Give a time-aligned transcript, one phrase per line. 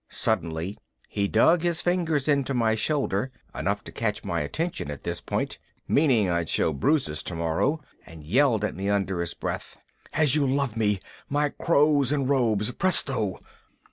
[0.09, 5.21] Suddenly he dug his fingers into my shoulder, enough to catch my attention at this
[5.21, 9.77] point, meaning I'd show bruises tomorrow, and yelled at me under his breath,
[10.11, 10.99] "And you love me,
[11.31, 12.71] our crows and robes.
[12.71, 13.37] Presto!"